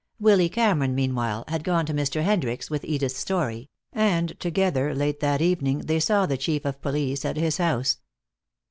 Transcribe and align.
Willy 0.19 0.49
Cameron, 0.49 0.95
meanwhile, 0.95 1.43
had 1.47 1.63
gone 1.63 1.85
to 1.85 1.93
Mr. 1.93 2.23
Hendricks 2.23 2.71
with 2.71 2.83
Edith's 2.83 3.19
story, 3.19 3.69
and 3.93 4.33
together 4.39 4.95
late 4.95 5.19
that 5.19 5.43
evening 5.43 5.81
they 5.81 5.99
saw 5.99 6.25
the 6.25 6.37
Chief 6.37 6.65
of 6.65 6.81
Police 6.81 7.23
at 7.23 7.37
his 7.37 7.57
house. 7.57 7.99